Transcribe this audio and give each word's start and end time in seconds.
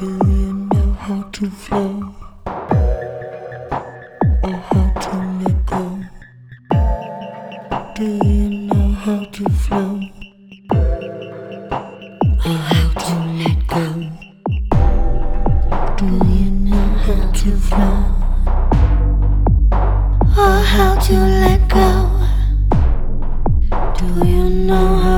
to 0.00 1.50
flow 1.50 2.14
or 4.42 4.56
how 4.70 4.86
to 5.04 5.14
let 5.44 5.58
go? 5.66 5.82
Do 7.96 8.04
you 8.26 8.48
know 8.68 8.92
how 8.92 9.24
to 9.24 9.44
flow 9.50 10.00
or 12.46 12.56
how 12.70 12.86
to 13.02 13.14
let 13.40 13.58
go? 13.68 13.86
Do 15.98 16.06
you 16.28 16.50
know 16.50 16.88
how 17.04 17.22
to 17.32 17.50
flow 17.68 17.98
or 20.44 20.56
how 20.72 20.92
to 20.98 21.14
let 21.44 21.60
go? 21.68 21.88
Do 23.98 24.06
you 24.26 24.44
know 24.48 24.88
how 25.04 25.09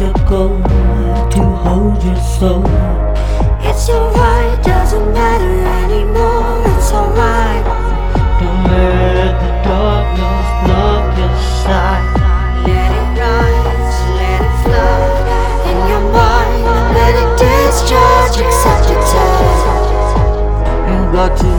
your 0.00 0.12
goal? 0.28 0.60
To 1.34 1.42
hold 1.62 2.02
your 2.02 2.16
soul. 2.16 2.64
It's 3.60 3.88
alright, 3.88 4.62
doesn't 4.64 5.12
matter 5.12 5.54
anymore. 5.82 6.62
It's 6.74 6.90
alright. 6.92 7.64
Don't 8.40 8.64
let 8.70 9.34
the 9.42 9.52
darkness 9.62 10.48
block 10.64 11.18
your 11.18 11.34
sight. 11.62 12.04
Let 12.66 12.90
it 12.90 13.08
rise, 13.20 13.98
let 14.18 14.40
it 14.42 14.54
flow 14.62 14.98
in 15.70 15.78
your 15.90 16.04
mind. 16.10 16.64
Let 16.98 17.14
it 17.22 17.30
discharge, 17.38 18.36
accept 18.42 18.90
your 18.90 18.98
it 18.98 19.04
You 20.90 20.98
got 21.12 21.32
to, 21.38 21.52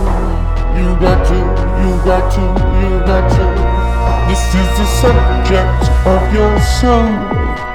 you 0.77 0.87
got 0.99 1.19
to, 1.29 1.39
you 1.83 1.91
got 2.03 2.25
to, 2.35 2.43
you 2.81 2.91
got 3.05 3.25
to. 3.35 3.45
This 4.27 4.43
is 4.55 4.69
the 4.77 4.85
subject 4.85 5.83
of 6.05 6.33
your 6.33 6.59
soul. 6.59 7.74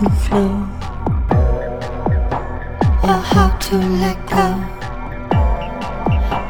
To 0.00 0.08
flow 0.08 0.50
or 3.02 3.20
how 3.32 3.54
to 3.60 3.76
let 3.76 4.16
go? 4.26 4.48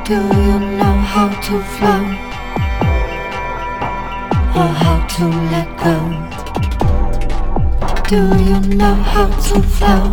Do 0.07 0.15
you 0.15 0.59
know 0.79 0.97
how 1.15 1.29
to 1.47 1.61
flow 1.75 2.03
or 4.55 4.71
how 4.83 4.99
to 5.17 5.25
let 5.51 5.69
go? 5.83 5.97
Do 8.09 8.21
you 8.45 8.61
know 8.77 8.95
how 8.95 9.27
to 9.27 9.63
flow 9.63 10.05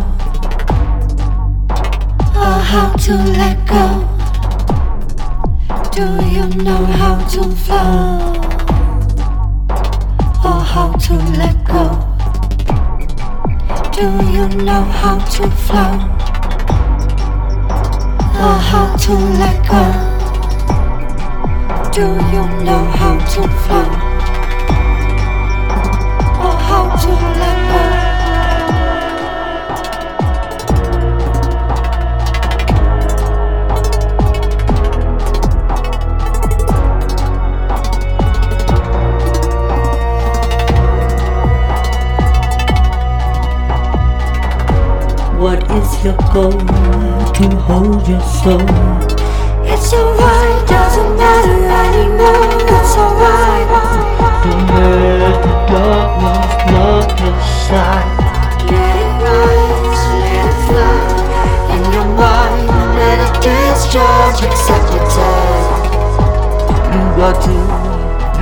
or 2.34 2.58
how 2.72 2.92
to 3.04 3.14
let 3.38 3.58
go? 3.68 3.86
Do 5.92 6.06
you 6.26 6.46
know 6.64 6.84
how 6.86 7.24
to 7.28 7.42
flow? 7.54 8.17
Know 14.64 14.82
how 14.82 15.18
to 15.18 15.48
flow 15.50 15.92
or 18.42 18.58
how 18.70 18.96
to 18.96 19.12
let 19.12 19.58
go? 19.68 19.84
Do 21.92 22.02
you 22.02 22.64
know 22.64 22.84
how 22.84 23.18
to 23.34 23.48
flow 23.48 24.07
your 46.04 46.16
goal? 46.32 46.52
To 46.52 47.48
hold 47.66 48.06
your 48.06 48.20
soul. 48.20 48.60
It's 49.66 49.92
alright, 49.92 50.68
doesn't 50.68 51.16
matter 51.16 51.58
anymore. 51.82 52.50
It's 52.66 52.94
alright. 52.96 53.68
Don't 54.44 54.66
let 55.22 55.38
the 55.42 55.54
darkness 55.70 56.50
block 56.66 57.08
your 57.20 57.38
sight. 57.66 58.18
Let 58.70 58.94
it 58.96 59.12
rise, 59.22 60.04
let 60.22 60.44
it 60.46 60.58
flow 60.66 60.98
in 61.74 61.82
your 61.92 62.08
mind. 62.14 62.68
Let 62.98 63.18
it 63.26 63.34
discharge, 63.42 64.40
accept 64.46 64.90
it 64.98 65.16
as. 65.18 65.66
You 66.94 67.02
got 67.18 67.36
to, 67.44 67.56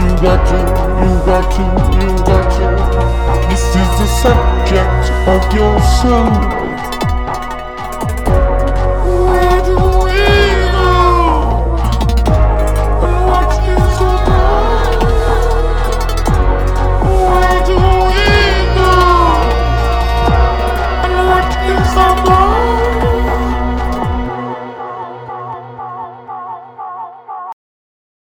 you 0.01 0.11
got 0.25 0.41
to, 0.51 0.61
you 1.03 1.13
got 1.25 1.47
to, 1.57 1.65
you 1.97 2.11
got 2.25 2.47
to. 2.57 2.69
This 3.49 3.65
is 3.65 3.91
the 4.01 4.09
subject 4.23 5.05
of 5.29 5.41
your 5.55 5.77
soul. 6.01 6.76